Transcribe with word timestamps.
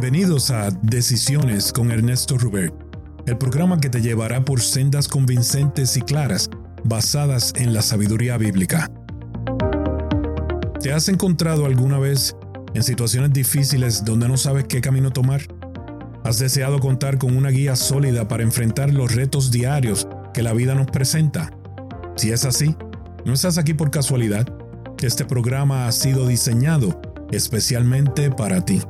Bienvenidos 0.00 0.52
a 0.52 0.70
Decisiones 0.70 1.72
con 1.72 1.90
Ernesto 1.90 2.38
Rubert, 2.38 2.72
el 3.26 3.36
programa 3.36 3.80
que 3.80 3.88
te 3.88 4.00
llevará 4.00 4.44
por 4.44 4.60
sendas 4.60 5.08
convincentes 5.08 5.96
y 5.96 6.02
claras 6.02 6.48
basadas 6.84 7.52
en 7.56 7.74
la 7.74 7.82
sabiduría 7.82 8.38
bíblica. 8.38 8.88
¿Te 10.80 10.92
has 10.92 11.08
encontrado 11.08 11.66
alguna 11.66 11.98
vez 11.98 12.36
en 12.74 12.84
situaciones 12.84 13.32
difíciles 13.32 14.04
donde 14.04 14.28
no 14.28 14.36
sabes 14.36 14.66
qué 14.68 14.80
camino 14.80 15.10
tomar? 15.10 15.40
¿Has 16.22 16.38
deseado 16.38 16.78
contar 16.78 17.18
con 17.18 17.36
una 17.36 17.50
guía 17.50 17.74
sólida 17.74 18.28
para 18.28 18.44
enfrentar 18.44 18.94
los 18.94 19.12
retos 19.12 19.50
diarios 19.50 20.06
que 20.32 20.44
la 20.44 20.52
vida 20.52 20.76
nos 20.76 20.86
presenta? 20.86 21.50
Si 22.14 22.30
es 22.30 22.44
así, 22.44 22.76
no 23.24 23.32
estás 23.32 23.58
aquí 23.58 23.74
por 23.74 23.90
casualidad. 23.90 24.46
Este 25.02 25.24
programa 25.24 25.88
ha 25.88 25.92
sido 25.92 26.28
diseñado 26.28 27.00
especialmente 27.32 28.30
para 28.30 28.64
ti. 28.64 28.80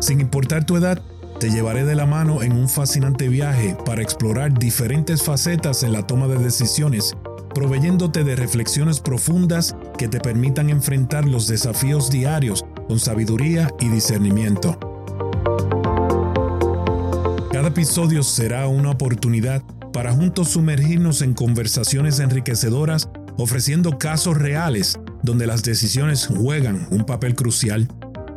Sin 0.00 0.20
importar 0.20 0.64
tu 0.64 0.76
edad, 0.76 1.00
te 1.38 1.50
llevaré 1.50 1.84
de 1.84 1.94
la 1.94 2.06
mano 2.06 2.42
en 2.42 2.52
un 2.52 2.68
fascinante 2.68 3.28
viaje 3.28 3.76
para 3.84 4.02
explorar 4.02 4.58
diferentes 4.58 5.22
facetas 5.22 5.82
en 5.82 5.92
la 5.92 6.06
toma 6.06 6.26
de 6.26 6.38
decisiones, 6.38 7.16
proveyéndote 7.54 8.24
de 8.24 8.34
reflexiones 8.34 9.00
profundas 9.00 9.76
que 9.98 10.08
te 10.08 10.18
permitan 10.18 10.70
enfrentar 10.70 11.26
los 11.26 11.48
desafíos 11.48 12.10
diarios 12.10 12.64
con 12.88 12.98
sabiduría 12.98 13.68
y 13.78 13.88
discernimiento. 13.88 14.78
Cada 17.52 17.68
episodio 17.68 18.22
será 18.22 18.68
una 18.68 18.90
oportunidad 18.90 19.62
para 19.92 20.12
juntos 20.12 20.48
sumergirnos 20.48 21.20
en 21.20 21.34
conversaciones 21.34 22.20
enriquecedoras 22.20 23.10
ofreciendo 23.36 23.98
casos 23.98 24.36
reales 24.36 24.98
donde 25.22 25.46
las 25.46 25.62
decisiones 25.62 26.26
juegan 26.26 26.86
un 26.90 27.04
papel 27.04 27.34
crucial 27.34 27.88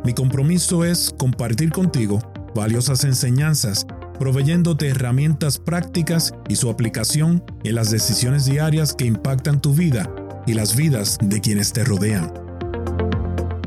mi 0.04 0.12
compromiso 0.12 0.84
es 0.84 1.14
compartir 1.16 1.70
contigo 1.70 2.20
valiosas 2.54 3.04
enseñanzas, 3.04 3.86
proveyéndote 4.18 4.88
herramientas 4.88 5.58
prácticas 5.58 6.34
y 6.48 6.56
su 6.56 6.70
aplicación 6.70 7.42
en 7.64 7.74
las 7.74 7.90
decisiones 7.90 8.44
diarias 8.44 8.94
que 8.94 9.06
impactan 9.06 9.60
tu 9.60 9.74
vida 9.74 10.08
y 10.46 10.54
las 10.54 10.76
vidas 10.76 11.18
de 11.20 11.40
quienes 11.40 11.72
te 11.72 11.84
rodean. 11.84 12.32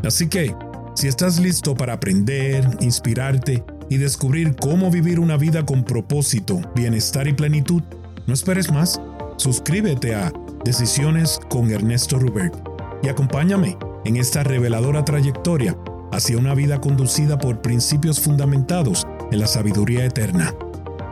Así 0.05 0.27
que, 0.27 0.55
si 0.95 1.07
estás 1.07 1.39
listo 1.39 1.75
para 1.75 1.93
aprender, 1.93 2.65
inspirarte 2.79 3.63
y 3.89 3.97
descubrir 3.97 4.55
cómo 4.55 4.89
vivir 4.89 5.19
una 5.19 5.37
vida 5.37 5.65
con 5.65 5.83
propósito, 5.83 6.61
bienestar 6.75 7.27
y 7.27 7.33
plenitud, 7.33 7.83
no 8.25 8.33
esperes 8.33 8.71
más. 8.71 9.01
Suscríbete 9.37 10.15
a 10.15 10.31
Decisiones 10.63 11.39
con 11.49 11.71
Ernesto 11.71 12.19
Rubert 12.19 12.55
y 13.03 13.09
acompáñame 13.09 13.77
en 14.05 14.17
esta 14.17 14.43
reveladora 14.43 15.05
trayectoria 15.05 15.77
hacia 16.17 16.39
una 16.39 16.55
vida 16.55 16.81
conducida 16.81 17.37
por 17.37 17.61
principios 17.61 18.19
fundamentados 18.19 19.05
en 19.31 19.39
la 19.39 19.45
sabiduría 19.45 20.03
eterna. 20.03 20.51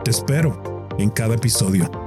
Te 0.04 0.10
espero 0.10 0.88
en 0.98 1.10
cada 1.10 1.36
episodio. 1.36 2.05